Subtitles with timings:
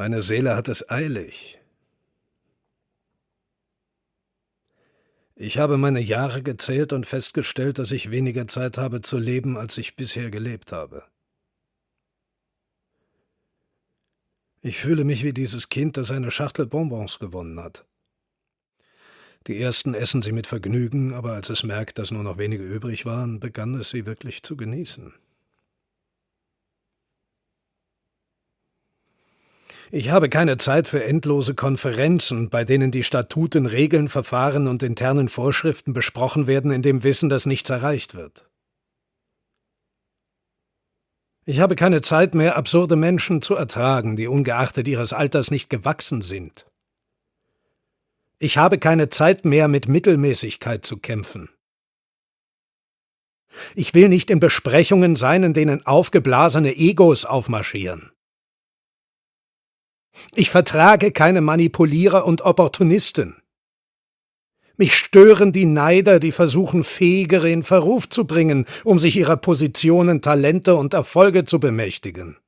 [0.00, 1.60] Meine Seele hat es eilig.
[5.34, 9.76] Ich habe meine Jahre gezählt und festgestellt, dass ich weniger Zeit habe zu leben, als
[9.76, 11.04] ich bisher gelebt habe.
[14.62, 17.84] Ich fühle mich wie dieses Kind, das eine Schachtel Bonbons gewonnen hat.
[19.48, 23.04] Die ersten essen sie mit Vergnügen, aber als es merkt, dass nur noch wenige übrig
[23.04, 25.12] waren, begann es sie wirklich zu genießen.
[29.92, 35.28] Ich habe keine Zeit für endlose Konferenzen, bei denen die Statuten, Regeln, Verfahren und internen
[35.28, 38.44] Vorschriften besprochen werden, in dem Wissen, dass nichts erreicht wird.
[41.44, 46.22] Ich habe keine Zeit mehr, absurde Menschen zu ertragen, die ungeachtet ihres Alters nicht gewachsen
[46.22, 46.66] sind.
[48.38, 51.48] Ich habe keine Zeit mehr, mit Mittelmäßigkeit zu kämpfen.
[53.74, 58.12] Ich will nicht in Besprechungen sein, in denen aufgeblasene Egos aufmarschieren.
[60.34, 63.40] Ich vertrage keine Manipulierer und Opportunisten.
[64.76, 70.22] Mich stören die Neider, die versuchen, Fähigere in Verruf zu bringen, um sich ihrer Positionen,
[70.22, 72.38] Talente und Erfolge zu bemächtigen.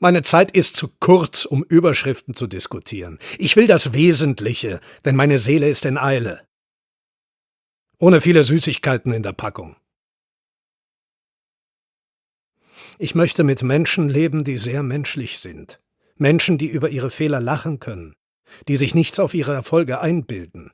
[0.00, 3.20] Meine Zeit ist zu kurz, um Überschriften zu diskutieren.
[3.38, 6.44] Ich will das Wesentliche, denn meine Seele ist in Eile.
[7.98, 9.76] Ohne viele Süßigkeiten in der Packung.
[12.98, 15.78] Ich möchte mit Menschen leben, die sehr menschlich sind.
[16.16, 18.14] Menschen, die über ihre Fehler lachen können,
[18.68, 20.70] die sich nichts auf ihre Erfolge einbilden,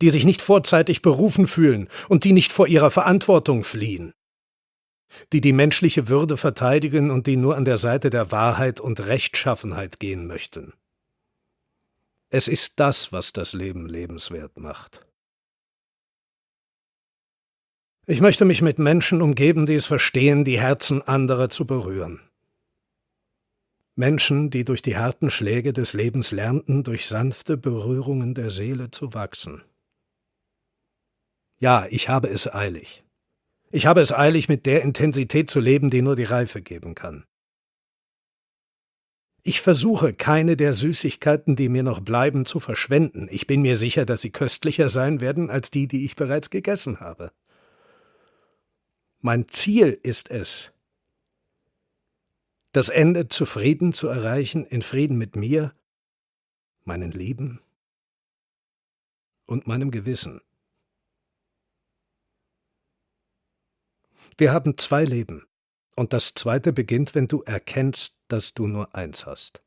[0.00, 4.12] die sich nicht vorzeitig berufen fühlen und die nicht vor ihrer Verantwortung fliehen,
[5.32, 10.00] die die menschliche Würde verteidigen und die nur an der Seite der Wahrheit und Rechtschaffenheit
[10.00, 10.72] gehen möchten.
[12.30, 15.06] Es ist das, was das Leben lebenswert macht.
[18.08, 22.20] Ich möchte mich mit Menschen umgeben, die es verstehen, die Herzen anderer zu berühren.
[23.96, 29.12] Menschen, die durch die harten Schläge des Lebens lernten, durch sanfte Berührungen der Seele zu
[29.12, 29.60] wachsen.
[31.58, 33.02] Ja, ich habe es eilig.
[33.72, 37.24] Ich habe es eilig, mit der Intensität zu leben, die nur die Reife geben kann.
[39.42, 43.26] Ich versuche, keine der Süßigkeiten, die mir noch bleiben, zu verschwenden.
[43.32, 47.00] Ich bin mir sicher, dass sie köstlicher sein werden als die, die ich bereits gegessen
[47.00, 47.32] habe.
[49.20, 50.72] Mein Ziel ist es,
[52.72, 55.74] das Ende zufrieden zu erreichen, in Frieden mit mir,
[56.84, 57.60] meinen Lieben
[59.46, 60.40] und meinem Gewissen.
[64.36, 65.46] Wir haben zwei Leben,
[65.96, 69.62] und das zweite beginnt, wenn du erkennst, dass du nur eins hast.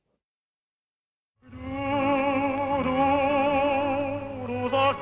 [1.42, 2.94] Du, du,
[4.46, 5.02] du sollst